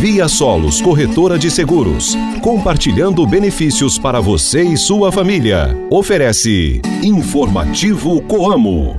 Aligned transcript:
Via 0.00 0.28
Solos 0.28 0.80
Corretora 0.80 1.38
de 1.38 1.50
Seguros, 1.50 2.16
compartilhando 2.40 3.26
benefícios 3.26 3.98
para 3.98 4.18
você 4.18 4.62
e 4.62 4.74
sua 4.74 5.12
família. 5.12 5.76
Oferece 5.90 6.80
Informativo 7.02 8.22
Coamo. 8.22 8.96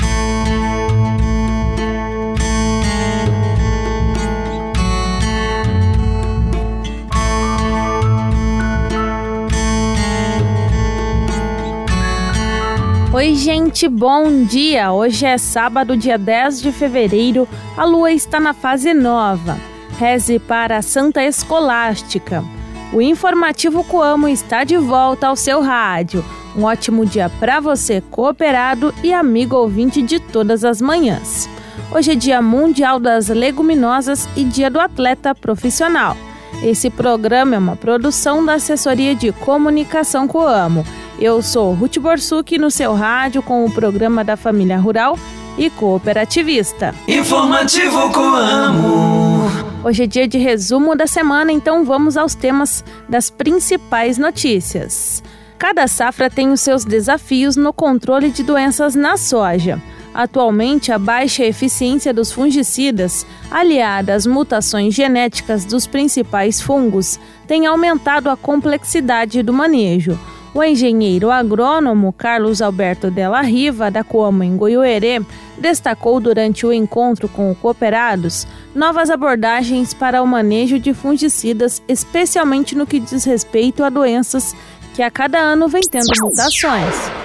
Oi, 13.12 13.34
gente, 13.34 13.88
bom 13.88 14.44
dia! 14.44 14.92
Hoje 14.92 15.26
é 15.26 15.40
sábado, 15.40 15.98
dia 15.98 16.20
10 16.20 16.62
de 16.62 16.72
fevereiro, 16.72 17.48
a 17.76 17.86
lua 17.86 18.12
está 18.12 18.40
na 18.40 18.54
fase 18.54 18.94
nova. 18.94 19.72
Reze 20.02 20.40
para 20.40 20.78
a 20.78 20.82
Santa 20.82 21.24
Escolástica. 21.24 22.44
O 22.92 23.00
informativo 23.00 23.84
Coamo 23.84 24.28
está 24.28 24.64
de 24.64 24.76
volta 24.76 25.28
ao 25.28 25.36
seu 25.36 25.62
rádio. 25.62 26.26
Um 26.58 26.64
ótimo 26.64 27.06
dia 27.06 27.30
para 27.40 27.60
você, 27.60 28.02
cooperado 28.10 28.92
e 29.04 29.14
amigo 29.14 29.56
ouvinte 29.56 30.02
de 30.02 30.20
todas 30.20 30.66
as 30.66 30.82
manhãs. 30.82 31.48
Hoje 31.92 32.14
é 32.14 32.16
Dia 32.16 32.42
Mundial 32.42 33.00
das 33.00 33.28
Leguminosas 33.28 34.28
e 34.36 34.44
Dia 34.44 34.72
do 34.72 34.80
Atleta 34.80 35.36
Profissional. 35.36 36.18
Esse 36.64 36.90
programa 36.90 37.54
é 37.54 37.60
uma 37.60 37.76
produção 37.76 38.44
da 38.44 38.56
Assessoria 38.56 39.14
de 39.14 39.32
Comunicação 39.32 40.28
Coamo 40.28 40.84
eu 41.22 41.40
sou 41.44 41.72
Ruth 41.76 42.00
Borsuk 42.00 42.58
no 42.58 42.72
seu 42.72 42.96
rádio 42.96 43.44
com 43.44 43.64
o 43.64 43.72
programa 43.72 44.24
da 44.24 44.36
Família 44.36 44.80
Rural 44.80 45.16
e 45.62 45.70
Cooperativista. 45.70 46.96
Informativo 47.08 48.12
Coamo. 48.12 49.44
Hoje 49.84 50.04
é 50.04 50.08
dia 50.08 50.28
de 50.28 50.40
resumo 50.40 50.96
da 50.96 51.06
semana, 51.06 51.52
então 51.52 51.86
vamos 51.86 52.18
aos 52.18 52.34
temas 52.34 52.84
das 53.08 53.30
principais 53.30 54.18
notícias. 54.18 55.24
Cada 55.60 55.88
safra 55.88 56.32
tem 56.32 56.52
os 56.52 56.62
seus 56.62 56.84
desafios 56.84 57.56
no 57.56 57.72
controle 57.72 58.32
de 58.32 58.42
doenças 58.42 58.96
na 58.96 59.18
soja. 59.18 59.80
Atualmente, 60.16 60.92
a 60.92 60.98
baixa 60.98 61.46
eficiência 61.46 62.12
dos 62.12 62.32
fungicidas, 62.32 63.24
aliada 63.52 64.16
às 64.16 64.26
mutações 64.26 64.96
genéticas 64.96 65.64
dos 65.64 65.86
principais 65.86 66.60
fungos, 66.60 67.20
tem 67.46 67.68
aumentado 67.68 68.32
a 68.32 68.36
complexidade 68.36 69.44
do 69.44 69.54
manejo. 69.54 70.20
O 70.54 70.62
engenheiro 70.62 71.32
agrônomo 71.32 72.12
Carlos 72.12 72.62
Alberto 72.62 73.10
Della 73.10 73.42
Riva, 73.42 73.90
da 73.90 74.04
Coamo 74.04 74.44
em 74.44 74.58
Goiôerê, 74.58 75.22
destacou 75.58 76.20
durante 76.20 76.66
o 76.66 76.74
encontro 76.74 77.30
com 77.30 77.56
cooperados 77.56 78.46
novas 78.76 79.10
abordagens 79.10 79.94
para 79.94 80.22
o 80.22 80.28
manejo 80.28 80.78
de 80.78 80.94
fungicidas, 80.94 81.82
especialmente 81.88 82.76
no 82.76 82.86
que 82.86 83.00
diz 83.00 83.24
respeito 83.24 83.82
a 83.82 83.90
doenças 83.90 84.54
que 84.94 85.02
a 85.02 85.10
cada 85.10 85.40
ano 85.40 85.70
vem 85.70 85.82
tendo 85.90 86.12
mutações. 86.22 87.21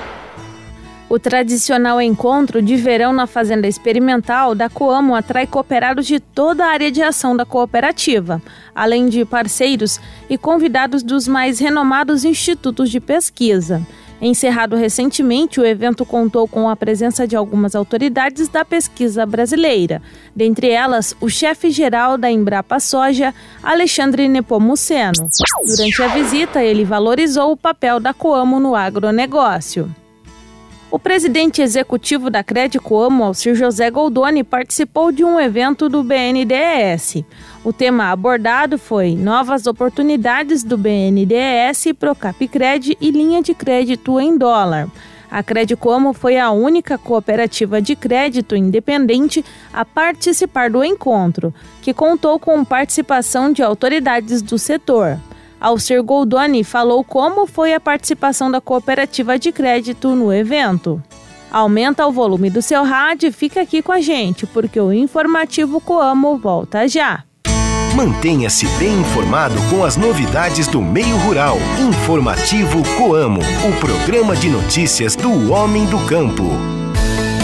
O 1.09 1.21
tradicional 1.21 2.01
encontro 2.03 2.61
de 2.61 2.75
verão 2.75 3.13
na 3.13 3.29
Fazenda 3.29 3.69
Experimental 3.69 4.57
da 4.57 4.69
Coamo 4.69 5.15
atrai 5.15 5.47
cooperados 5.47 6.05
de 6.05 6.19
toda 6.19 6.65
a 6.65 6.71
área 6.71 6.91
de 6.91 7.01
ação 7.01 7.37
da 7.37 7.45
cooperativa, 7.45 8.43
além 8.75 9.09
de 9.09 9.25
parceiros 9.25 10.01
e 10.29 10.37
convidados 10.37 11.05
dos 11.05 11.29
mais 11.29 11.61
renomados 11.61 12.25
institutos 12.25 12.91
de 12.91 12.99
pesquisa. 12.99 13.87
Encerrado 14.21 14.75
recentemente, 14.75 15.61
o 15.61 15.65
evento 15.65 16.05
contou 16.05 16.49
com 16.49 16.69
a 16.69 16.75
presença 16.75 17.25
de 17.25 17.37
algumas 17.37 17.77
autoridades 17.77 18.49
da 18.49 18.65
pesquisa 18.65 19.25
brasileira, 19.25 20.03
dentre 20.35 20.71
elas 20.71 21.15
o 21.21 21.29
chefe-geral 21.29 22.19
da 22.19 22.29
Embrapa 22.29 22.81
Soja, 22.81 23.33
Alexandre 23.63 24.27
Nepomuceno. 24.27 25.29
Durante 25.69 26.03
a 26.03 26.09
visita, 26.09 26.65
ele 26.65 26.85
valorizou 26.85 27.53
o 27.53 27.57
papel 27.57 28.01
da 28.01 28.13
Coamo 28.13 28.59
no 28.59 28.75
agronegócio. 28.75 29.89
O 30.97 30.99
presidente 30.99 31.61
executivo 31.61 32.31
da 32.31 32.43
Credicoamo, 32.43 33.23
Alcir 33.23 33.55
José 33.55 33.91
Goldoni, 33.91 34.43
participou 34.43 35.13
de 35.13 35.23
um 35.23 35.39
evento 35.39 35.91
do 35.91 36.03
BNDES. 36.03 37.23
O 37.63 37.71
tema 37.71 38.11
abordado 38.11 38.79
foi 38.79 39.15
novas 39.15 39.67
oportunidades 39.67 40.65
do 40.65 40.79
BNDES, 40.79 41.93
Procapcred 42.01 42.97
e 42.99 43.11
linha 43.11 43.43
de 43.43 43.53
crédito 43.53 44.19
em 44.19 44.39
dólar. 44.39 44.89
A 45.31 45.43
Credicoamo 45.43 46.15
foi 46.15 46.39
a 46.39 46.51
única 46.51 46.97
cooperativa 46.97 47.83
de 47.83 47.95
crédito 47.95 48.57
independente 48.57 49.45
a 49.75 49.85
participar 49.85 50.71
do 50.71 50.83
encontro, 50.83 51.53
que 51.83 51.93
contou 51.93 52.39
com 52.39 52.65
participação 52.65 53.53
de 53.53 53.63
autoridades 53.63 54.41
do 54.41 54.59
setor. 54.59 55.19
Alcir 55.61 56.03
Goldoni 56.03 56.63
falou 56.63 57.03
como 57.03 57.47
foi 57.47 57.73
a 57.75 57.81
participação 57.81 58.51
da 58.51 58.61
cooperativa 58.61 59.39
de 59.39 59.51
crédito 59.53 60.15
no 60.15 60.33
evento. 60.33 61.03
Aumenta 61.51 62.07
o 62.07 62.13
volume 62.13 62.51
do 62.51 62.61
seu 62.61 62.83
rádio 62.85 63.29
e 63.29 63.33
fica 63.33 63.63
aqui 63.63 63.81
com 63.81 63.93
a 63.93 64.01
gente, 64.01 64.47
porque 64.47 64.79
o 64.79 64.93
informativo 64.93 65.81
Coamo 65.81 66.37
volta 66.37 66.87
já. 66.87 67.25
Mantenha-se 67.95 68.67
bem 68.79 69.01
informado 69.01 69.55
com 69.71 69.83
as 69.83 69.97
novidades 69.97 70.69
do 70.69 70.83
meio 70.83 71.17
rural. 71.17 71.57
Informativo 71.81 72.83
Coamo, 72.99 73.41
o 73.41 73.81
programa 73.81 74.37
de 74.37 74.51
notícias 74.51 75.17
do 75.17 75.51
homem 75.51 75.87
do 75.87 75.99
campo. 76.01 76.76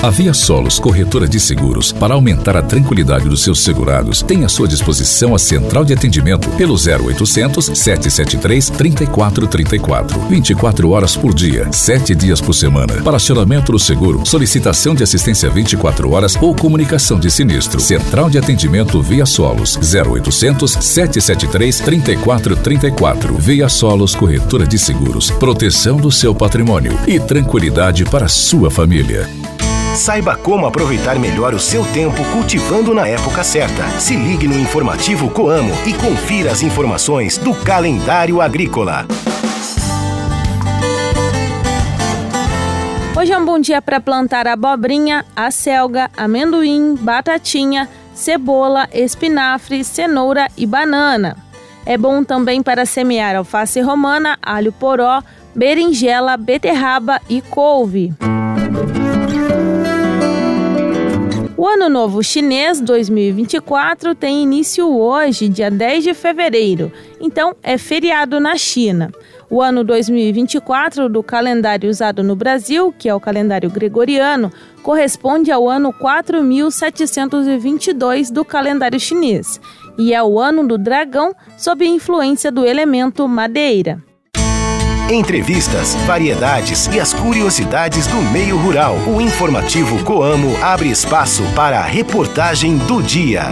A 0.02 0.10
Via 0.10 0.34
Solos 0.34 0.80
Corretora 0.80 1.28
de 1.28 1.38
Seguros, 1.38 1.92
para 1.92 2.14
aumentar 2.14 2.56
a 2.56 2.62
tranquilidade 2.62 3.28
dos 3.28 3.40
seus 3.40 3.60
segurados, 3.60 4.20
tem 4.20 4.44
à 4.44 4.48
sua 4.48 4.66
disposição 4.66 5.32
a 5.32 5.38
central 5.38 5.84
de 5.84 5.92
atendimento 5.92 6.48
pelo 6.56 6.74
0800 6.74 7.66
773 7.66 8.70
3434. 8.70 10.18
24 10.22 10.90
horas 10.90 11.14
por 11.14 11.32
dia, 11.32 11.70
7 11.70 12.16
dias 12.16 12.40
por 12.40 12.52
semana. 12.52 13.00
Para 13.04 13.16
acionamento 13.16 13.70
do 13.70 13.78
seguro, 13.78 14.26
solicitação 14.26 14.92
de 14.92 15.04
assistência 15.04 15.48
24 15.48 16.10
horas 16.10 16.34
ou 16.34 16.52
comunicação 16.52 17.20
de 17.20 17.30
sinistro. 17.30 17.78
Central 17.78 18.28
de 18.28 18.38
atendimento 18.38 19.00
Via 19.00 19.24
Solos 19.24 19.76
0800 19.76 20.78
773 20.80 21.78
3434. 21.78 23.34
Via 23.38 23.68
Solos 23.68 24.16
Corretora 24.16 24.66
de 24.66 24.80
Seguros. 24.80 25.30
Proteção 25.30 25.96
do 25.96 26.10
seu 26.10 26.34
patrimônio 26.34 26.98
e 27.06 27.20
tranquilidade 27.20 28.04
para 28.04 28.26
sua 28.26 28.68
família. 28.68 29.30
Saiba 29.94 30.36
como 30.36 30.64
aproveitar 30.64 31.18
melhor 31.18 31.52
o 31.52 31.58
seu 31.58 31.84
tempo 31.84 32.24
cultivando 32.32 32.94
na 32.94 33.06
época 33.06 33.44
certa. 33.44 33.86
Se 34.00 34.16
ligue 34.16 34.48
no 34.48 34.58
informativo 34.58 35.28
Coamo 35.28 35.74
e 35.86 35.92
confira 35.92 36.50
as 36.50 36.62
informações 36.62 37.36
do 37.36 37.54
calendário 37.54 38.40
agrícola. 38.40 39.06
Hoje 43.14 43.32
é 43.32 43.38
um 43.38 43.44
bom 43.44 43.58
dia 43.58 43.82
para 43.82 44.00
plantar 44.00 44.48
abobrinha, 44.48 45.26
acelga, 45.36 46.10
amendoim, 46.16 46.94
batatinha, 46.94 47.86
cebola, 48.14 48.88
espinafre, 48.94 49.84
cenoura 49.84 50.48
e 50.56 50.64
banana. 50.64 51.36
É 51.84 51.98
bom 51.98 52.24
também 52.24 52.62
para 52.62 52.86
semear 52.86 53.36
alface 53.36 53.80
romana, 53.82 54.38
alho 54.42 54.72
poró, 54.72 55.22
berinjela, 55.54 56.38
beterraba 56.38 57.20
e 57.28 57.42
couve. 57.42 58.14
O 61.62 61.68
Ano 61.68 61.88
Novo 61.88 62.24
Chinês 62.24 62.80
2024 62.80 64.16
tem 64.16 64.42
início 64.42 64.98
hoje, 64.98 65.48
dia 65.48 65.70
10 65.70 66.02
de 66.02 66.12
fevereiro, 66.12 66.90
então 67.20 67.54
é 67.62 67.78
feriado 67.78 68.40
na 68.40 68.56
China. 68.56 69.12
O 69.48 69.62
ano 69.62 69.84
2024 69.84 71.08
do 71.08 71.22
calendário 71.22 71.88
usado 71.88 72.24
no 72.24 72.34
Brasil, 72.34 72.92
que 72.98 73.08
é 73.08 73.14
o 73.14 73.20
calendário 73.20 73.70
gregoriano, 73.70 74.50
corresponde 74.82 75.52
ao 75.52 75.70
ano 75.70 75.92
4722 75.92 78.32
do 78.32 78.44
calendário 78.44 78.98
chinês 78.98 79.60
e 79.96 80.12
é 80.12 80.20
o 80.20 80.40
ano 80.40 80.66
do 80.66 80.76
dragão 80.76 81.32
sob 81.56 81.86
influência 81.86 82.50
do 82.50 82.66
elemento 82.66 83.28
madeira. 83.28 84.02
Entrevistas, 85.10 85.94
variedades 86.06 86.86
e 86.86 86.98
as 86.98 87.12
curiosidades 87.12 88.06
do 88.06 88.16
meio 88.32 88.56
rural. 88.56 88.96
O 89.06 89.20
informativo 89.20 90.02
Coamo 90.04 90.56
abre 90.62 90.90
espaço 90.90 91.42
para 91.54 91.80
a 91.80 91.82
reportagem 91.82 92.78
do 92.78 93.02
dia. 93.02 93.42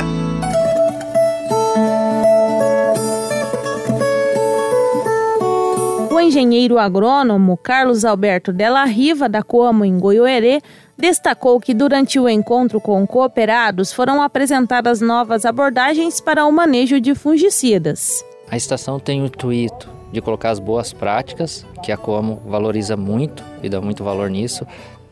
O 6.10 6.18
engenheiro 6.18 6.78
agrônomo 6.78 7.58
Carlos 7.58 8.04
Alberto 8.04 8.52
Della 8.52 8.84
Riva, 8.84 9.28
da 9.28 9.42
Coamo 9.42 9.84
em 9.84 9.98
Goiôerê, 9.98 10.62
destacou 10.96 11.60
que 11.60 11.74
durante 11.74 12.18
o 12.18 12.28
encontro 12.28 12.80
com 12.80 13.06
cooperados 13.06 13.92
foram 13.92 14.22
apresentadas 14.22 15.00
novas 15.00 15.44
abordagens 15.44 16.20
para 16.20 16.46
o 16.46 16.52
manejo 16.52 17.00
de 17.00 17.14
fungicidas. 17.14 18.24
A 18.50 18.56
estação 18.56 18.98
tem 18.98 19.20
o 19.20 19.26
intuito 19.26 19.99
de 20.12 20.20
colocar 20.20 20.50
as 20.50 20.58
boas 20.58 20.92
práticas, 20.92 21.64
que 21.82 21.92
a 21.92 21.96
Como 21.96 22.36
valoriza 22.46 22.96
muito 22.96 23.44
e 23.62 23.68
dá 23.68 23.80
muito 23.80 24.02
valor 24.02 24.28
nisso, 24.30 24.66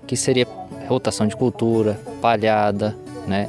que 0.06 0.17
seria 0.17 0.47
rotação 0.89 1.27
de 1.27 1.37
cultura, 1.37 2.00
palhada, 2.21 2.97
né? 3.27 3.49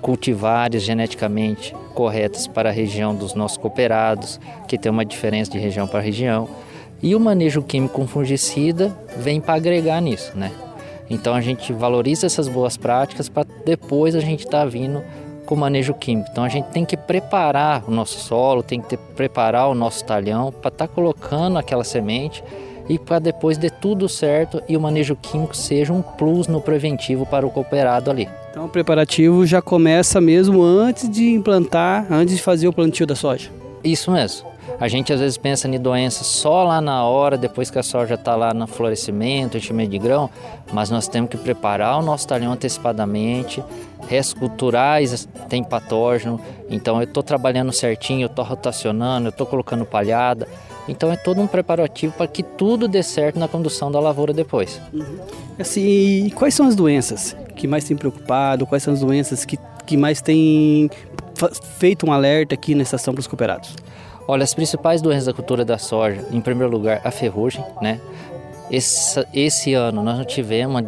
cultivares 0.00 0.82
geneticamente 0.82 1.74
corretas 1.94 2.46
para 2.46 2.68
a 2.68 2.72
região 2.72 3.14
dos 3.14 3.32
nossos 3.32 3.56
cooperados, 3.56 4.38
que 4.68 4.76
tem 4.76 4.92
uma 4.92 5.04
diferença 5.04 5.50
de 5.50 5.58
região 5.58 5.88
para 5.88 6.00
região. 6.00 6.46
E 7.02 7.14
o 7.14 7.20
manejo 7.20 7.62
químico 7.62 7.94
com 7.94 8.06
fungicida 8.06 8.94
vem 9.16 9.40
para 9.40 9.54
agregar 9.54 10.00
nisso, 10.02 10.32
né? 10.36 10.52
Então 11.08 11.34
a 11.34 11.40
gente 11.40 11.72
valoriza 11.72 12.26
essas 12.26 12.48
boas 12.48 12.76
práticas 12.76 13.28
para 13.28 13.46
depois 13.64 14.14
a 14.14 14.20
gente 14.20 14.44
estar 14.44 14.60
tá 14.60 14.66
vindo 14.66 15.02
com 15.46 15.56
manejo 15.56 15.94
químico. 15.94 16.28
Então 16.30 16.44
a 16.44 16.48
gente 16.48 16.66
tem 16.66 16.84
que 16.84 16.96
preparar 16.96 17.84
o 17.86 17.90
nosso 17.90 18.18
solo, 18.18 18.62
tem 18.62 18.80
que 18.80 18.88
ter, 18.88 18.98
preparar 18.98 19.68
o 19.68 19.74
nosso 19.74 20.04
talhão 20.04 20.50
para 20.50 20.68
estar 20.68 20.88
tá 20.88 20.92
colocando 20.92 21.58
aquela 21.58 21.84
semente 21.84 22.42
e 22.88 22.98
para 22.98 23.18
depois 23.18 23.56
de 23.56 23.70
tudo 23.70 24.08
certo 24.08 24.62
e 24.68 24.76
o 24.76 24.80
manejo 24.80 25.16
químico 25.16 25.56
seja 25.56 25.92
um 25.92 26.02
plus 26.02 26.46
no 26.46 26.60
preventivo 26.60 27.24
para 27.24 27.46
o 27.46 27.50
cooperado 27.50 28.10
ali. 28.10 28.28
Então 28.50 28.66
o 28.66 28.68
preparativo 28.68 29.44
já 29.46 29.60
começa 29.60 30.20
mesmo 30.20 30.62
antes 30.62 31.08
de 31.08 31.30
implantar, 31.30 32.06
antes 32.10 32.36
de 32.36 32.42
fazer 32.42 32.68
o 32.68 32.72
plantio 32.72 33.06
da 33.06 33.16
soja. 33.16 33.50
Isso 33.82 34.10
mesmo. 34.10 34.53
A 34.78 34.88
gente 34.88 35.12
às 35.12 35.20
vezes 35.20 35.36
pensa 35.36 35.68
em 35.68 35.78
doenças 35.78 36.26
só 36.26 36.64
lá 36.64 36.80
na 36.80 37.04
hora, 37.04 37.36
depois 37.38 37.70
que 37.70 37.78
a 37.78 37.82
soja 37.82 38.14
está 38.14 38.34
lá 38.34 38.52
no 38.52 38.66
florescimento, 38.66 39.56
enchimento 39.56 39.90
de 39.90 39.98
grão, 39.98 40.28
mas 40.72 40.90
nós 40.90 41.06
temos 41.08 41.30
que 41.30 41.36
preparar 41.36 41.98
o 41.98 42.02
nosso 42.02 42.26
talhão 42.26 42.52
antecipadamente, 42.52 43.62
restos 44.08 44.38
culturais 44.38 45.28
tem 45.48 45.62
patógeno, 45.62 46.40
então 46.68 46.96
eu 46.98 47.04
estou 47.04 47.22
trabalhando 47.22 47.72
certinho, 47.72 48.22
eu 48.22 48.26
estou 48.26 48.44
rotacionando, 48.44 49.28
eu 49.28 49.30
estou 49.30 49.46
colocando 49.46 49.84
palhada, 49.84 50.48
então 50.88 51.10
é 51.10 51.16
todo 51.16 51.40
um 51.40 51.46
preparativo 51.46 52.12
para 52.14 52.26
que 52.26 52.42
tudo 52.42 52.86
dê 52.86 53.02
certo 53.02 53.38
na 53.38 53.48
condução 53.48 53.90
da 53.90 53.98
lavoura 53.98 54.32
depois. 54.32 54.80
Uhum. 54.92 55.18
Assim, 55.58 56.30
quais 56.34 56.54
são 56.54 56.66
as 56.66 56.74
doenças 56.74 57.36
que 57.56 57.66
mais 57.66 57.84
têm 57.84 57.96
preocupado? 57.96 58.66
Quais 58.66 58.82
são 58.82 58.92
as 58.92 59.00
doenças 59.00 59.44
que, 59.44 59.58
que 59.86 59.96
mais 59.96 60.20
têm 60.20 60.90
feito 61.78 62.06
um 62.06 62.12
alerta 62.12 62.54
aqui 62.54 62.74
na 62.74 62.82
estação 62.82 63.14
para 63.14 63.20
os 63.20 63.26
cooperados? 63.26 63.74
Olha, 64.26 64.42
as 64.42 64.54
principais 64.54 65.02
doenças 65.02 65.26
da 65.26 65.34
cultura 65.34 65.64
da 65.64 65.76
soja, 65.76 66.26
em 66.30 66.40
primeiro 66.40 66.72
lugar, 66.72 67.00
a 67.04 67.10
ferrugem, 67.10 67.64
né? 67.80 68.00
Esse, 68.70 69.24
esse 69.34 69.74
ano 69.74 70.02
nós 70.02 70.16
não 70.16 70.24
tivemos 70.24 70.74
uma 70.74 70.82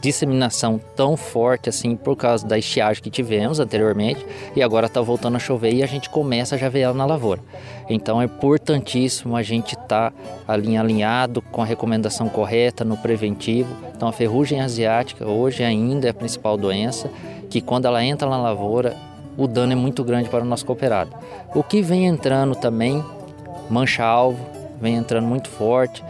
disseminação 0.00 0.80
tão 0.94 1.16
forte 1.16 1.68
assim 1.68 1.96
por 1.96 2.14
causa 2.14 2.46
da 2.46 2.56
estiagem 2.56 3.02
que 3.02 3.10
tivemos 3.10 3.58
anteriormente 3.58 4.24
e 4.54 4.62
agora 4.62 4.86
está 4.86 5.00
voltando 5.00 5.34
a 5.34 5.40
chover 5.40 5.74
e 5.74 5.82
a 5.82 5.86
gente 5.86 6.08
começa 6.08 6.54
a 6.54 6.58
já 6.58 6.68
ver 6.68 6.80
ela 6.80 6.94
na 6.94 7.04
lavoura. 7.04 7.42
Então 7.90 8.22
é 8.22 8.26
importantíssimo 8.26 9.34
a 9.34 9.42
gente 9.42 9.74
estar 9.74 10.12
tá 10.12 10.14
alinhado 10.46 11.42
com 11.42 11.60
a 11.60 11.66
recomendação 11.66 12.28
correta 12.28 12.84
no 12.84 12.96
preventivo. 12.96 13.74
Então 13.96 14.08
a 14.08 14.12
ferrugem 14.12 14.60
asiática 14.60 15.26
hoje 15.26 15.64
ainda 15.64 16.06
é 16.06 16.10
a 16.10 16.14
principal 16.14 16.56
doença 16.56 17.10
que 17.50 17.60
quando 17.60 17.86
ela 17.86 18.02
entra 18.04 18.30
na 18.30 18.40
lavoura 18.40 18.96
o 19.36 19.46
dano 19.46 19.72
é 19.72 19.76
muito 19.76 20.04
grande 20.04 20.28
para 20.28 20.42
o 20.42 20.46
nosso 20.46 20.64
cooperado. 20.64 21.10
O 21.54 21.62
que 21.62 21.82
vem 21.82 22.06
entrando 22.06 22.54
também, 22.54 23.04
mancha-alvo, 23.70 24.44
vem 24.80 24.96
entrando 24.96 25.26
muito 25.26 25.48
forte, 25.48 26.02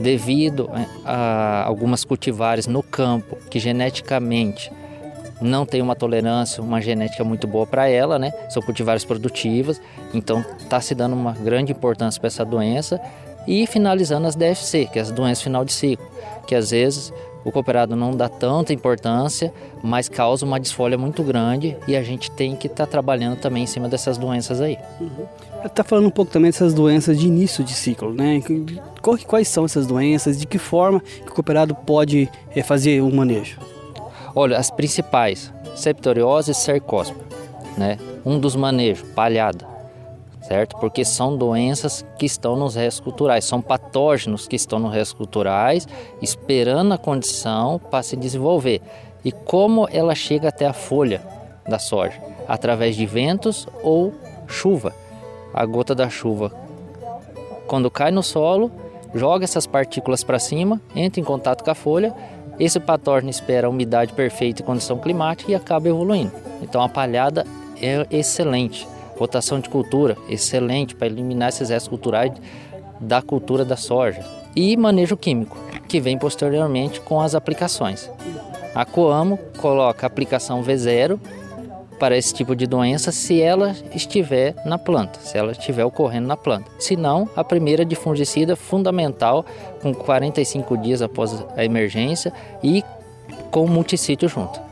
devido 0.00 0.70
é, 0.74 0.86
a 1.04 1.64
algumas 1.66 2.04
cultivares 2.04 2.66
no 2.66 2.82
campo 2.82 3.36
que 3.50 3.58
geneticamente 3.58 4.72
não 5.40 5.64
tem 5.64 5.80
uma 5.80 5.96
tolerância, 5.96 6.62
uma 6.62 6.80
genética 6.80 7.24
muito 7.24 7.46
boa 7.46 7.66
para 7.66 7.88
ela, 7.88 8.18
né? 8.18 8.32
São 8.50 8.62
cultivares 8.62 9.04
produtivas, 9.04 9.80
então 10.12 10.44
está 10.58 10.80
se 10.80 10.94
dando 10.94 11.14
uma 11.14 11.32
grande 11.32 11.72
importância 11.72 12.20
para 12.20 12.28
essa 12.28 12.44
doença 12.44 13.00
e 13.46 13.66
finalizando 13.66 14.26
as 14.26 14.36
DFC, 14.36 14.86
que 14.92 14.98
é 14.98 15.02
as 15.02 15.10
doenças 15.10 15.42
final 15.42 15.64
de 15.64 15.72
ciclo, 15.72 16.06
que 16.46 16.54
às 16.54 16.70
vezes 16.70 17.12
o 17.44 17.50
cooperado 17.50 17.96
não 17.96 18.14
dá 18.14 18.28
tanta 18.28 18.72
importância, 18.72 19.52
mas 19.82 20.08
causa 20.08 20.44
uma 20.44 20.60
desfolha 20.60 20.98
muito 20.98 21.22
grande 21.22 21.76
e 21.88 21.96
a 21.96 22.02
gente 22.02 22.30
tem 22.30 22.54
que 22.54 22.66
estar 22.66 22.86
tá 22.86 22.90
trabalhando 22.90 23.38
também 23.38 23.62
em 23.64 23.66
cima 23.66 23.88
dessas 23.88 24.18
doenças 24.18 24.60
aí. 24.60 24.78
Uhum. 25.00 25.26
Está 25.64 25.84
falando 25.84 26.06
um 26.06 26.10
pouco 26.10 26.30
também 26.30 26.50
dessas 26.50 26.74
doenças 26.74 27.18
de 27.18 27.26
início 27.26 27.62
de 27.62 27.74
ciclo, 27.74 28.12
né? 28.12 28.42
Quais 29.26 29.48
são 29.48 29.64
essas 29.64 29.86
doenças? 29.86 30.38
De 30.38 30.46
que 30.46 30.58
forma 30.58 31.00
que 31.00 31.30
o 31.30 31.34
cooperado 31.34 31.74
pode 31.74 32.28
é, 32.54 32.62
fazer 32.62 33.02
o 33.02 33.10
manejo? 33.10 33.58
Olha, 34.34 34.56
as 34.56 34.70
principais, 34.70 35.52
septoriose 35.74 36.52
e 36.52 36.54
cercóspora, 36.54 37.24
né? 37.76 37.98
Um 38.24 38.38
dos 38.38 38.54
manejos, 38.56 39.06
palhada 39.14 39.79
certo? 40.50 40.76
Porque 40.78 41.04
são 41.04 41.36
doenças 41.36 42.04
que 42.18 42.26
estão 42.26 42.56
nos 42.56 42.74
restos 42.74 42.98
culturais, 42.98 43.44
são 43.44 43.62
patógenos 43.62 44.48
que 44.48 44.56
estão 44.56 44.80
nos 44.80 44.92
restos 44.92 45.16
culturais, 45.16 45.86
esperando 46.20 46.92
a 46.92 46.98
condição 46.98 47.78
para 47.78 48.02
se 48.02 48.16
desenvolver. 48.16 48.82
E 49.24 49.30
como 49.30 49.88
ela 49.92 50.12
chega 50.12 50.48
até 50.48 50.66
a 50.66 50.72
folha 50.72 51.22
da 51.68 51.78
soja? 51.78 52.20
Através 52.48 52.96
de 52.96 53.06
ventos 53.06 53.68
ou 53.80 54.12
chuva. 54.48 54.92
A 55.54 55.64
gota 55.64 55.94
da 55.94 56.10
chuva, 56.10 56.50
quando 57.68 57.88
cai 57.88 58.10
no 58.10 58.22
solo, 58.22 58.72
joga 59.14 59.44
essas 59.44 59.68
partículas 59.68 60.24
para 60.24 60.40
cima, 60.40 60.80
entra 60.96 61.20
em 61.20 61.24
contato 61.24 61.62
com 61.62 61.70
a 61.70 61.76
folha, 61.76 62.12
esse 62.58 62.80
patógeno 62.80 63.30
espera 63.30 63.68
a 63.68 63.70
umidade 63.70 64.12
perfeita 64.14 64.62
e 64.62 64.64
condição 64.64 64.98
climática 64.98 65.52
e 65.52 65.54
acaba 65.54 65.88
evoluindo. 65.88 66.32
Então 66.60 66.82
a 66.82 66.88
palhada 66.88 67.46
é 67.80 68.04
excelente. 68.10 68.88
Rotação 69.20 69.60
de 69.60 69.68
cultura, 69.68 70.16
excelente 70.30 70.94
para 70.94 71.06
eliminar 71.06 71.50
esses 71.50 71.68
restos 71.68 71.90
culturais 71.90 72.32
da 72.98 73.20
cultura 73.20 73.66
da 73.66 73.76
soja. 73.76 74.24
E 74.56 74.74
manejo 74.78 75.14
químico, 75.14 75.58
que 75.86 76.00
vem 76.00 76.16
posteriormente 76.16 77.02
com 77.02 77.20
as 77.20 77.34
aplicações. 77.34 78.10
A 78.74 78.86
Coamo 78.86 79.38
coloca 79.58 80.06
a 80.06 80.08
aplicação 80.08 80.64
V0 80.64 81.20
para 81.98 82.16
esse 82.16 82.32
tipo 82.32 82.56
de 82.56 82.66
doença 82.66 83.12
se 83.12 83.42
ela 83.42 83.76
estiver 83.94 84.54
na 84.64 84.78
planta, 84.78 85.20
se 85.20 85.36
ela 85.36 85.52
estiver 85.52 85.84
ocorrendo 85.84 86.26
na 86.26 86.36
planta. 86.36 86.70
Se 86.78 86.96
não, 86.96 87.28
a 87.36 87.44
primeira 87.44 87.84
de 87.84 87.94
fungicida 87.94 88.56
fundamental 88.56 89.44
com 89.82 89.92
45 89.92 90.78
dias 90.78 91.02
após 91.02 91.44
a 91.54 91.62
emergência 91.62 92.32
e 92.62 92.82
com 93.50 93.66
multissítio 93.66 94.30
junto. 94.30 94.69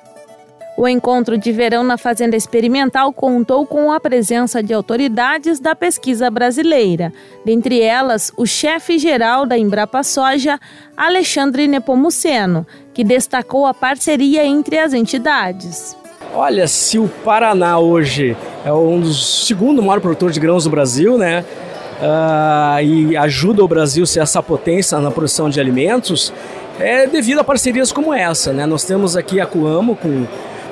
O 0.78 0.86
encontro 0.86 1.36
de 1.36 1.50
verão 1.50 1.82
na 1.82 1.98
Fazenda 1.98 2.36
Experimental 2.36 3.12
contou 3.12 3.66
com 3.66 3.90
a 3.90 3.98
presença 3.98 4.62
de 4.62 4.72
autoridades 4.72 5.58
da 5.58 5.74
pesquisa 5.74 6.30
brasileira, 6.30 7.12
dentre 7.44 7.82
elas 7.82 8.30
o 8.36 8.46
chefe-geral 8.46 9.44
da 9.44 9.58
Embrapa 9.58 10.04
Soja, 10.04 10.56
Alexandre 10.96 11.66
Nepomuceno, 11.66 12.64
que 12.94 13.02
destacou 13.02 13.66
a 13.66 13.74
parceria 13.74 14.46
entre 14.46 14.78
as 14.78 14.92
entidades. 14.92 15.96
Olha, 16.32 16.68
se 16.68 16.96
o 16.96 17.08
Paraná 17.24 17.80
hoje 17.80 18.36
é 18.64 18.72
um 18.72 19.00
dos 19.00 19.48
segundo 19.48 19.82
maior 19.82 20.00
produtor 20.00 20.30
de 20.30 20.38
grãos 20.38 20.62
do 20.62 20.70
Brasil, 20.70 21.18
né? 21.18 21.44
Uh, 22.00 22.80
e 22.84 23.16
ajuda 23.16 23.64
o 23.64 23.66
Brasil 23.66 24.04
a 24.04 24.06
ser 24.06 24.20
essa 24.20 24.40
potência 24.40 24.96
na 25.00 25.10
produção 25.10 25.50
de 25.50 25.58
alimentos, 25.58 26.32
é 26.78 27.08
devido 27.08 27.40
a 27.40 27.44
parcerias 27.44 27.90
como 27.90 28.14
essa, 28.14 28.52
né? 28.52 28.64
Nós 28.64 28.84
temos 28.84 29.16
aqui 29.16 29.40
a 29.40 29.46
Coamo 29.46 29.96
com 29.96 30.24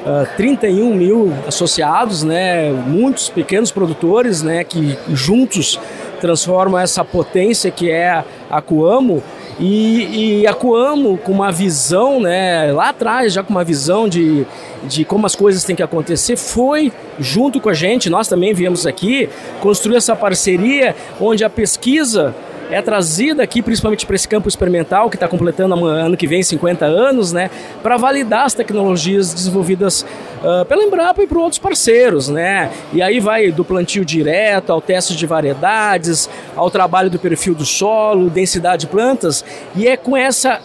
uh, 0.06 0.22
ah, 0.22 0.26
31 0.36 0.94
mil 0.94 1.32
associados, 1.46 2.22
né, 2.22 2.70
muitos 2.70 3.28
pequenos 3.28 3.70
produtores 3.70 4.42
né, 4.42 4.62
que 4.62 4.96
juntos 5.08 5.78
transformam 6.20 6.80
essa 6.80 7.04
potência 7.04 7.70
que 7.70 7.90
é 7.90 8.24
a 8.48 8.62
Coamo. 8.62 9.22
E, 9.58 10.42
e 10.42 10.46
a 10.46 10.52
Coamo 10.52 11.16
com 11.16 11.32
uma 11.32 11.50
visão, 11.50 12.20
né, 12.20 12.70
lá 12.72 12.90
atrás 12.90 13.32
já 13.32 13.42
com 13.42 13.50
uma 13.50 13.64
visão 13.64 14.06
de, 14.06 14.46
de 14.84 15.04
como 15.04 15.24
as 15.24 15.34
coisas 15.34 15.64
têm 15.64 15.74
que 15.74 15.82
acontecer, 15.82 16.36
foi 16.36 16.92
junto 17.18 17.58
com 17.58 17.70
a 17.70 17.74
gente, 17.74 18.10
nós 18.10 18.28
também 18.28 18.52
viemos 18.52 18.86
aqui, 18.86 19.28
construir 19.60 19.96
essa 19.96 20.14
parceria 20.14 20.94
onde 21.18 21.42
a 21.42 21.48
pesquisa 21.50 22.34
é 22.70 22.82
trazida 22.82 23.42
aqui 23.42 23.62
principalmente 23.62 24.04
para 24.06 24.16
esse 24.16 24.26
campo 24.26 24.48
experimental 24.48 25.08
que 25.08 25.16
está 25.16 25.28
completando 25.28 25.74
ano 25.86 26.16
que 26.16 26.26
vem 26.26 26.42
50 26.42 26.84
anos, 26.84 27.32
né, 27.32 27.50
para 27.82 27.96
validar 27.96 28.44
as 28.44 28.54
tecnologias 28.54 29.32
desenvolvidas 29.32 30.02
uh, 30.02 30.64
pela 30.64 30.82
Embrapa 30.82 31.22
e 31.22 31.26
por 31.26 31.38
outros 31.38 31.58
parceiros, 31.58 32.28
né? 32.28 32.70
E 32.92 33.02
aí 33.02 33.20
vai 33.20 33.50
do 33.50 33.64
plantio 33.64 34.04
direto 34.04 34.72
ao 34.72 34.80
teste 34.80 35.16
de 35.16 35.26
variedades, 35.26 36.28
ao 36.54 36.70
trabalho 36.70 37.10
do 37.10 37.18
perfil 37.18 37.54
do 37.54 37.64
solo, 37.64 38.30
densidade 38.30 38.82
de 38.82 38.86
plantas, 38.86 39.44
e 39.74 39.86
é 39.86 39.96
com 39.96 40.16
essa 40.16 40.60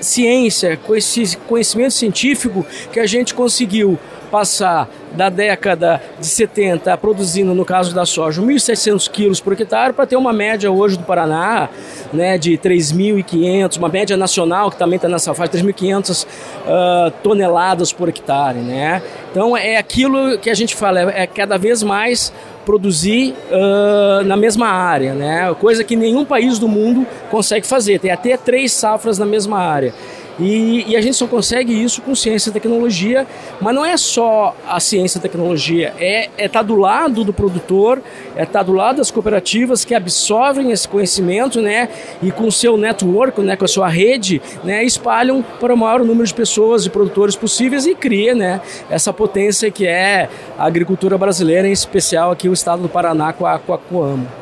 ciência, 0.00 0.76
com 0.76 0.96
esse 0.96 1.36
conhecimento 1.36 1.92
científico 1.92 2.64
que 2.92 2.98
a 2.98 3.06
gente 3.06 3.34
conseguiu 3.34 3.98
passar 4.30 4.88
da 5.12 5.28
década 5.28 6.00
de 6.18 6.26
70 6.26 6.96
produzindo, 6.98 7.54
no 7.54 7.64
caso 7.64 7.94
da 7.94 8.06
soja, 8.06 8.40
1.700 8.40 9.10
quilos 9.10 9.40
por 9.40 9.52
hectare 9.52 9.92
para 9.92 10.06
ter 10.06 10.16
uma 10.16 10.32
média 10.32 10.70
hoje 10.70 10.96
do 10.96 11.04
Paraná 11.04 11.68
né, 12.12 12.38
de 12.38 12.52
3.500, 12.52 13.78
uma 13.78 13.88
média 13.88 14.16
nacional 14.16 14.70
que 14.70 14.76
também 14.76 14.96
está 14.96 15.08
nessa 15.08 15.34
faixa, 15.34 15.52
3.500 15.52 16.24
uh, 16.24 17.10
toneladas 17.22 17.92
por 17.92 18.08
hectare. 18.08 18.58
Né? 18.58 19.02
Então 19.30 19.56
é 19.56 19.76
aquilo 19.76 20.38
que 20.38 20.50
a 20.50 20.54
gente 20.54 20.74
fala, 20.74 21.00
é, 21.00 21.22
é 21.22 21.26
cada 21.26 21.56
vez 21.56 21.82
mais 21.82 22.32
produzir 22.64 23.34
uh, 23.50 24.22
na 24.24 24.36
mesma 24.36 24.68
área, 24.68 25.14
né? 25.14 25.54
coisa 25.58 25.82
que 25.82 25.96
nenhum 25.96 26.24
país 26.24 26.58
do 26.58 26.68
mundo 26.68 27.06
consegue 27.30 27.66
fazer, 27.66 27.98
tem 27.98 28.10
até 28.10 28.36
três 28.36 28.72
safras 28.72 29.18
na 29.18 29.26
mesma 29.26 29.58
área. 29.58 29.92
E, 30.40 30.84
e, 30.88 30.96
a 30.96 31.00
gente 31.02 31.16
só 31.16 31.26
consegue 31.26 31.72
isso 31.72 32.00
com 32.00 32.14
ciência 32.14 32.48
e 32.48 32.52
tecnologia, 32.52 33.26
mas 33.60 33.74
não 33.74 33.84
é 33.84 33.96
só 33.96 34.56
a 34.66 34.80
ciência 34.80 35.18
e 35.18 35.20
tecnologia, 35.20 35.92
é 35.98 36.24
estar 36.24 36.42
é 36.42 36.48
tá 36.48 36.62
do 36.62 36.76
lado 36.76 37.22
do 37.24 37.32
produtor, 37.32 38.02
é 38.34 38.42
estar 38.42 38.60
tá 38.60 38.62
do 38.62 38.72
lado 38.72 38.96
das 38.96 39.10
cooperativas 39.10 39.84
que 39.84 39.94
absorvem 39.94 40.72
esse 40.72 40.88
conhecimento, 40.88 41.60
né, 41.60 41.90
e 42.22 42.30
com 42.30 42.46
o 42.46 42.52
seu 42.52 42.78
network, 42.78 43.38
né, 43.42 43.54
com 43.54 43.66
a 43.66 43.68
sua 43.68 43.88
rede, 43.88 44.40
né, 44.64 44.82
espalham 44.82 45.42
para 45.42 45.74
o 45.74 45.76
maior 45.76 46.00
número 46.00 46.26
de 46.26 46.32
pessoas 46.32 46.86
e 46.86 46.90
produtores 46.90 47.36
possíveis 47.36 47.84
e 47.84 47.94
cria, 47.94 48.34
né, 48.34 48.62
essa 48.88 49.12
potência 49.12 49.70
que 49.70 49.86
é 49.86 50.28
a 50.58 50.64
agricultura 50.64 51.18
brasileira, 51.18 51.68
em 51.68 51.72
especial 51.72 52.30
aqui 52.30 52.48
o 52.48 52.52
estado 52.52 52.80
do 52.80 52.88
Paraná 52.88 53.32
com 53.34 53.44
a, 53.44 53.58
com 53.58 53.74
a 53.74 53.78
Coamo. 53.78 54.39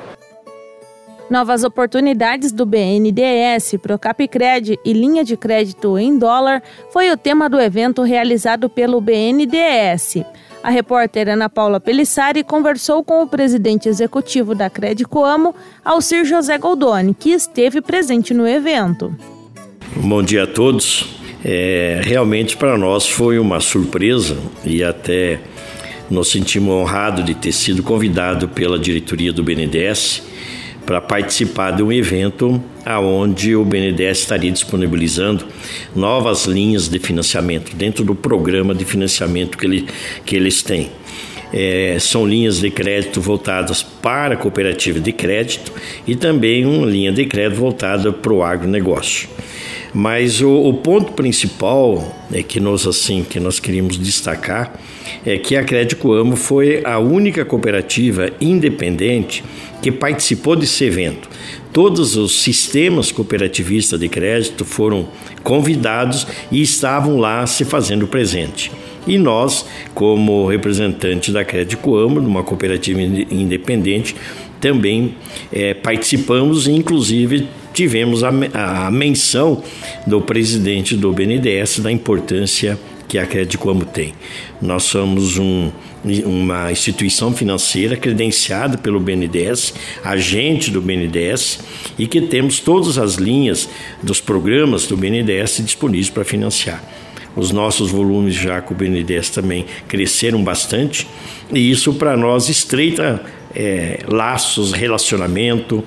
Novas 1.30 1.62
oportunidades 1.62 2.52
do 2.52 2.64
BNDES, 2.64 3.74
Procapcred 3.82 4.80
e 4.82 4.92
linha 4.94 5.22
de 5.22 5.36
crédito 5.36 5.98
em 5.98 6.18
dólar 6.18 6.62
foi 6.90 7.10
o 7.10 7.18
tema 7.18 7.50
do 7.50 7.60
evento 7.60 8.02
realizado 8.02 8.66
pelo 8.66 8.98
BNDES. 8.98 10.24
A 10.62 10.70
repórter 10.70 11.28
Ana 11.28 11.50
Paula 11.50 11.78
Pelissari 11.78 12.42
conversou 12.42 13.04
com 13.04 13.22
o 13.22 13.26
presidente 13.26 13.90
executivo 13.90 14.54
da 14.54 14.70
Credicoamo, 14.70 15.54
Alcir 15.84 16.24
José 16.24 16.56
Goldoni, 16.56 17.12
que 17.12 17.30
esteve 17.30 17.82
presente 17.82 18.32
no 18.32 18.48
evento. 18.48 19.14
Bom 19.96 20.22
dia 20.22 20.44
a 20.44 20.46
todos. 20.46 21.14
É, 21.44 22.00
realmente 22.02 22.56
para 22.56 22.78
nós 22.78 23.06
foi 23.06 23.38
uma 23.38 23.60
surpresa 23.60 24.38
e 24.64 24.82
até 24.82 25.38
nos 26.08 26.30
sentimos 26.30 26.72
honrados 26.72 27.22
de 27.22 27.34
ter 27.34 27.52
sido 27.52 27.82
convidado 27.82 28.48
pela 28.48 28.78
diretoria 28.78 29.30
do 29.30 29.42
BNDES 29.42 30.26
para 30.88 31.02
participar 31.02 31.72
de 31.72 31.82
um 31.82 31.92
evento 31.92 32.64
aonde 32.82 33.54
o 33.54 33.62
BNDES 33.62 34.20
estaria 34.20 34.50
disponibilizando 34.50 35.44
novas 35.94 36.46
linhas 36.46 36.88
de 36.88 36.98
financiamento 36.98 37.76
dentro 37.76 38.02
do 38.02 38.14
programa 38.14 38.74
de 38.74 38.86
financiamento 38.86 39.58
que, 39.58 39.66
ele, 39.66 39.86
que 40.24 40.34
eles 40.34 40.62
têm. 40.62 40.88
É, 41.52 41.98
são 42.00 42.26
linhas 42.26 42.60
de 42.60 42.70
crédito 42.70 43.20
voltadas 43.20 43.82
para 43.82 44.32
a 44.32 44.36
cooperativa 44.38 44.98
de 44.98 45.12
crédito 45.12 45.70
e 46.06 46.16
também 46.16 46.64
uma 46.64 46.86
linha 46.86 47.12
de 47.12 47.26
crédito 47.26 47.58
voltada 47.58 48.10
para 48.10 48.32
o 48.32 48.42
agronegócio. 48.42 49.28
Mas 49.94 50.40
o, 50.40 50.50
o, 50.50 50.74
ponto 50.74 51.12
principal 51.12 52.14
é 52.32 52.42
que 52.42 52.60
nós 52.60 52.86
assim 52.86 53.24
que 53.24 53.40
nós 53.40 53.58
queríamos 53.58 53.98
destacar 53.98 54.78
é 55.24 55.38
que 55.38 55.56
a 55.56 55.64
Crédito 55.64 56.12
Amo 56.12 56.36
foi 56.36 56.82
a 56.84 56.98
única 56.98 57.44
cooperativa 57.44 58.30
independente 58.40 59.42
que 59.80 59.90
participou 59.90 60.56
desse 60.56 60.84
evento. 60.84 61.28
Todos 61.72 62.16
os 62.16 62.40
sistemas 62.40 63.12
cooperativistas 63.12 63.98
de 63.98 64.08
crédito 64.08 64.64
foram 64.64 65.08
convidados 65.42 66.26
e 66.50 66.60
estavam 66.60 67.18
lá 67.18 67.46
se 67.46 67.64
fazendo 67.64 68.06
presente. 68.06 68.70
E 69.06 69.16
nós, 69.16 69.64
como 69.94 70.46
representante 70.46 71.32
da 71.32 71.44
Crédito 71.44 71.96
Amo, 71.96 72.20
uma 72.20 72.42
cooperativa 72.42 73.00
independente, 73.00 74.14
também 74.60 75.14
é, 75.52 75.72
participamos 75.72 76.66
e, 76.66 76.72
inclusive, 76.72 77.48
tivemos 77.78 78.24
a, 78.24 78.30
a 78.86 78.90
menção 78.90 79.62
do 80.04 80.20
presidente 80.20 80.96
do 80.96 81.12
BNDES 81.12 81.78
da 81.78 81.92
importância 81.92 82.76
que 83.06 83.16
a 83.16 83.24
Credicomo 83.24 83.84
tem. 83.84 84.14
Nós 84.60 84.82
somos 84.82 85.38
um, 85.38 85.70
uma 86.24 86.72
instituição 86.72 87.32
financeira 87.32 87.96
credenciada 87.96 88.76
pelo 88.76 88.98
BNDES, 88.98 89.74
agente 90.04 90.72
do 90.72 90.82
BNDES, 90.82 91.60
e 91.96 92.08
que 92.08 92.20
temos 92.20 92.58
todas 92.58 92.98
as 92.98 93.14
linhas 93.14 93.68
dos 94.02 94.20
programas 94.20 94.88
do 94.88 94.96
BNDES 94.96 95.62
disponíveis 95.64 96.10
para 96.10 96.24
financiar. 96.24 96.82
Os 97.36 97.52
nossos 97.52 97.92
volumes 97.92 98.34
já 98.34 98.60
com 98.60 98.74
o 98.74 98.76
BNDES 98.76 99.30
também 99.30 99.66
cresceram 99.86 100.42
bastante, 100.42 101.06
e 101.54 101.70
isso 101.70 101.94
para 101.94 102.16
nós 102.16 102.48
estreita 102.48 103.24
é, 103.58 103.98
laços, 104.06 104.72
relacionamento, 104.72 105.82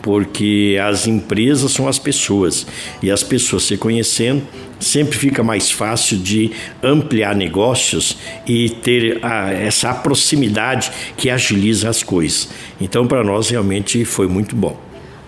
porque 0.00 0.78
as 0.80 1.08
empresas 1.08 1.72
são 1.72 1.88
as 1.88 1.98
pessoas 1.98 2.66
e 3.02 3.10
as 3.10 3.24
pessoas 3.24 3.64
se 3.64 3.76
conhecendo 3.76 4.42
sempre 4.78 5.16
fica 5.16 5.42
mais 5.42 5.70
fácil 5.70 6.18
de 6.18 6.52
ampliar 6.82 7.34
negócios 7.34 8.16
e 8.46 8.70
ter 8.70 9.18
a, 9.24 9.50
essa 9.50 9.92
proximidade 9.94 10.92
que 11.16 11.30
agiliza 11.30 11.88
as 11.88 12.02
coisas. 12.02 12.48
Então, 12.80 13.06
para 13.06 13.24
nós 13.24 13.48
realmente 13.50 14.04
foi 14.04 14.28
muito 14.28 14.54
bom. 14.54 14.78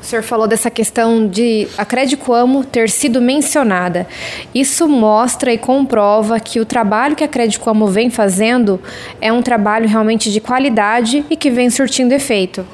Senhor 0.08 0.22
falou 0.22 0.48
dessa 0.48 0.70
questão 0.70 1.28
de 1.28 1.68
a 1.76 1.84
Crédito 1.84 2.32
Amo 2.32 2.64
ter 2.64 2.88
sido 2.88 3.20
mencionada. 3.20 4.06
Isso 4.54 4.88
mostra 4.88 5.52
e 5.52 5.58
comprova 5.58 6.40
que 6.40 6.58
o 6.58 6.64
trabalho 6.64 7.14
que 7.14 7.22
a 7.22 7.28
Crédito 7.28 7.68
Amo 7.68 7.86
vem 7.86 8.08
fazendo 8.08 8.80
é 9.20 9.30
um 9.30 9.42
trabalho 9.42 9.86
realmente 9.86 10.32
de 10.32 10.40
qualidade 10.40 11.26
e 11.28 11.36
que 11.36 11.50
vem 11.50 11.68
surtindo 11.68 12.14
efeito. 12.14 12.66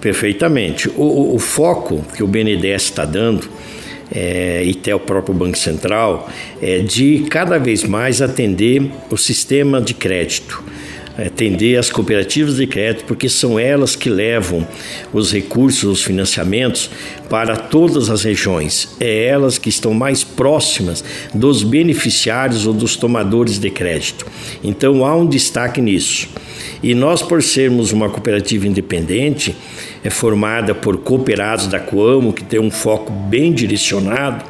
Perfeitamente. 0.00 0.88
O, 0.96 1.34
o, 1.34 1.38
foco 1.38 2.02
que 2.16 2.22
o 2.22 2.26
BNDES 2.26 2.84
está 2.84 3.04
dando, 3.04 3.50
é, 4.10 4.62
e 4.64 4.70
até 4.70 4.94
o 4.94 5.00
próprio 5.00 5.34
Banco 5.34 5.58
Central, 5.58 6.30
é 6.62 6.78
de 6.78 7.26
cada 7.28 7.58
vez 7.58 7.84
mais 7.84 8.22
atender 8.22 8.90
o 9.10 9.18
sistema 9.18 9.82
de 9.82 9.92
crédito 9.92 10.64
atender 11.26 11.76
as 11.76 11.90
cooperativas 11.90 12.56
de 12.56 12.66
crédito, 12.66 13.04
porque 13.04 13.28
são 13.28 13.58
elas 13.58 13.94
que 13.94 14.08
levam 14.08 14.66
os 15.12 15.32
recursos, 15.32 15.84
os 15.84 16.02
financiamentos 16.02 16.90
para 17.28 17.56
todas 17.56 18.10
as 18.10 18.24
regiões. 18.24 18.88
É 18.98 19.26
elas 19.26 19.58
que 19.58 19.68
estão 19.68 19.92
mais 19.94 20.24
próximas 20.24 21.04
dos 21.34 21.62
beneficiários 21.62 22.66
ou 22.66 22.72
dos 22.72 22.96
tomadores 22.96 23.58
de 23.58 23.70
crédito. 23.70 24.26
Então 24.62 25.04
há 25.04 25.14
um 25.14 25.26
destaque 25.26 25.80
nisso. 25.80 26.28
E 26.82 26.94
nós, 26.94 27.22
por 27.22 27.42
sermos 27.42 27.92
uma 27.92 28.08
cooperativa 28.08 28.66
independente, 28.66 29.54
é 30.02 30.08
formada 30.08 30.74
por 30.74 30.96
cooperados 30.98 31.66
da 31.66 31.78
Coamo, 31.78 32.32
que 32.32 32.42
tem 32.42 32.58
um 32.58 32.70
foco 32.70 33.12
bem 33.12 33.52
direcionado, 33.52 34.44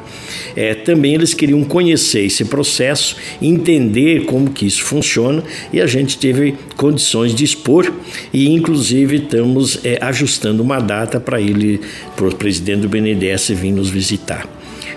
é, 0.55 0.73
também 0.73 1.13
eles 1.13 1.33
queriam 1.33 1.63
conhecer 1.63 2.25
esse 2.25 2.45
processo, 2.45 3.15
entender 3.41 4.25
como 4.25 4.49
que 4.49 4.65
isso 4.65 4.83
funciona 4.83 5.43
e 5.71 5.81
a 5.81 5.87
gente 5.87 6.17
teve 6.17 6.55
condições 6.75 7.33
de 7.33 7.43
expor 7.43 7.91
e 8.33 8.49
inclusive 8.49 9.17
estamos 9.17 9.79
é, 9.83 9.97
ajustando 10.01 10.61
uma 10.61 10.79
data 10.79 11.19
para 11.19 11.39
ele, 11.39 11.81
para 12.15 12.27
o 12.27 12.35
presidente 12.35 12.81
do 12.81 12.89
BNDES 12.89 13.49
vir 13.49 13.71
nos 13.71 13.89
visitar. 13.89 14.47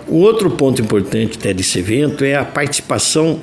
Um 0.09 0.17
outro 0.17 0.51
ponto 0.51 0.83
importante 0.83 1.39
desse 1.53 1.79
evento 1.79 2.25
é 2.25 2.35
a 2.35 2.45
participação 2.45 3.41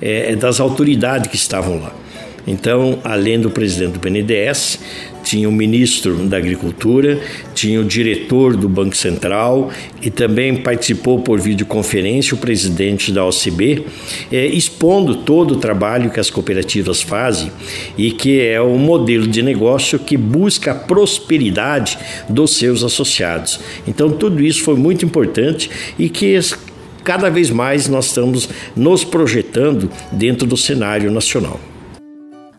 é, 0.00 0.36
das 0.36 0.60
autoridades 0.60 1.30
que 1.30 1.36
estavam 1.36 1.80
lá. 1.80 2.01
Então, 2.46 2.98
além 3.04 3.40
do 3.40 3.50
presidente 3.50 3.92
do 3.92 4.00
BNDES, 4.00 4.80
tinha 5.22 5.48
o 5.48 5.52
ministro 5.52 6.16
da 6.26 6.36
Agricultura, 6.36 7.20
tinha 7.54 7.80
o 7.80 7.84
diretor 7.84 8.56
do 8.56 8.68
Banco 8.68 8.96
Central 8.96 9.70
e 10.00 10.10
também 10.10 10.56
participou 10.56 11.20
por 11.20 11.40
videoconferência 11.40 12.34
o 12.34 12.38
presidente 12.38 13.12
da 13.12 13.24
OCB, 13.24 13.84
é, 14.32 14.46
expondo 14.46 15.16
todo 15.16 15.52
o 15.52 15.56
trabalho 15.56 16.10
que 16.10 16.18
as 16.18 16.30
cooperativas 16.30 17.00
fazem 17.00 17.52
e 17.96 18.10
que 18.10 18.40
é 18.40 18.60
um 18.60 18.78
modelo 18.78 19.26
de 19.26 19.42
negócio 19.42 19.98
que 19.98 20.16
busca 20.16 20.72
a 20.72 20.74
prosperidade 20.74 21.96
dos 22.28 22.56
seus 22.56 22.82
associados. 22.82 23.60
Então, 23.86 24.10
tudo 24.10 24.42
isso 24.42 24.62
foi 24.62 24.74
muito 24.74 25.04
importante 25.04 25.70
e 25.96 26.08
que 26.08 26.38
cada 27.04 27.30
vez 27.30 27.50
mais 27.50 27.88
nós 27.88 28.06
estamos 28.06 28.48
nos 28.74 29.04
projetando 29.04 29.90
dentro 30.10 30.46
do 30.46 30.56
cenário 30.56 31.10
nacional. 31.10 31.60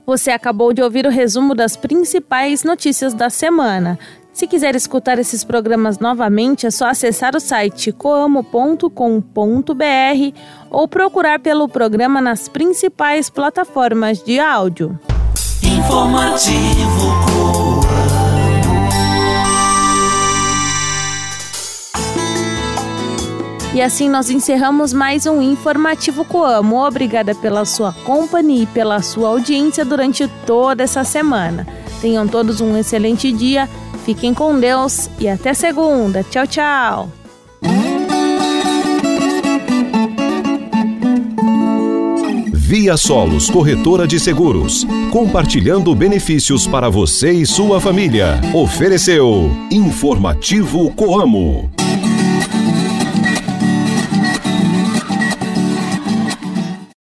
Você 0.05 0.31
acabou 0.31 0.73
de 0.73 0.81
ouvir 0.81 1.05
o 1.05 1.09
resumo 1.09 1.55
das 1.55 1.77
principais 1.77 2.63
notícias 2.63 3.13
da 3.13 3.29
semana. 3.29 3.97
Se 4.33 4.47
quiser 4.47 4.75
escutar 4.75 5.19
esses 5.19 5.43
programas 5.43 5.99
novamente, 5.99 6.65
é 6.65 6.71
só 6.71 6.87
acessar 6.87 7.35
o 7.35 7.39
site 7.39 7.91
coamo.com.br 7.91 8.89
ou 10.71 10.87
procurar 10.87 11.39
pelo 11.39 11.69
programa 11.69 12.19
nas 12.19 12.49
principais 12.49 13.29
plataformas 13.29 14.23
de 14.23 14.39
áudio. 14.39 14.99
Informativo 15.61 17.92
E 23.73 23.81
assim 23.81 24.07
nós 24.07 24.29
encerramos 24.29 24.93
mais 24.93 25.25
um 25.25 25.41
Informativo 25.41 26.23
Coamo. 26.23 26.85
Obrigada 26.85 27.33
pela 27.33 27.65
sua 27.65 27.91
companhia 27.91 28.63
e 28.63 28.67
pela 28.67 29.01
sua 29.01 29.29
audiência 29.29 29.83
durante 29.83 30.27
toda 30.45 30.83
essa 30.83 31.03
semana. 31.03 31.65
Tenham 31.99 32.27
todos 32.27 32.61
um 32.61 32.77
excelente 32.77 33.31
dia, 33.31 33.67
fiquem 34.05 34.31
com 34.31 34.59
Deus 34.59 35.09
e 35.19 35.27
até 35.27 35.55
segunda. 35.55 36.23
Tchau, 36.23 36.45
tchau! 36.45 37.09
Via 42.53 42.95
Solos 42.95 43.49
Corretora 43.49 44.07
de 44.07 44.19
Seguros, 44.19 44.85
compartilhando 45.11 45.95
benefícios 45.95 46.67
para 46.67 46.89
você 46.89 47.31
e 47.31 47.45
sua 47.45 47.79
família. 47.79 48.39
Ofereceu 48.53 49.49
Informativo 49.71 50.91
Coamo. 50.91 51.72